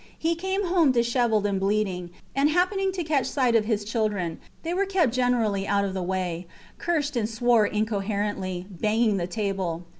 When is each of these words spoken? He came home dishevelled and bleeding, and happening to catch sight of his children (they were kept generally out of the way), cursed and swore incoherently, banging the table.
He 0.17 0.33
came 0.33 0.65
home 0.65 0.91
dishevelled 0.91 1.45
and 1.45 1.59
bleeding, 1.59 2.09
and 2.35 2.49
happening 2.49 2.91
to 2.93 3.03
catch 3.03 3.27
sight 3.27 3.53
of 3.55 3.65
his 3.65 3.85
children 3.85 4.39
(they 4.63 4.73
were 4.73 4.87
kept 4.87 5.13
generally 5.13 5.67
out 5.67 5.85
of 5.85 5.93
the 5.93 6.01
way), 6.01 6.47
cursed 6.79 7.15
and 7.15 7.29
swore 7.29 7.67
incoherently, 7.67 8.65
banging 8.67 9.17
the 9.17 9.27
table. 9.27 9.83